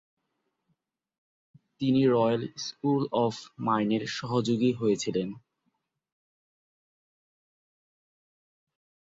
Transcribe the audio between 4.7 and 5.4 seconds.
হয়েছিলেন।